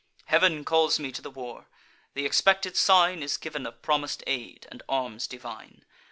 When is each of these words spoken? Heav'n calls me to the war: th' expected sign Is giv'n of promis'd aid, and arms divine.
Heav'n 0.25 0.65
calls 0.65 0.97
me 0.97 1.11
to 1.11 1.21
the 1.21 1.29
war: 1.29 1.67
th' 2.15 2.25
expected 2.25 2.75
sign 2.75 3.21
Is 3.21 3.37
giv'n 3.37 3.67
of 3.67 3.83
promis'd 3.83 4.23
aid, 4.25 4.65
and 4.71 4.81
arms 4.89 5.27
divine. 5.27 5.85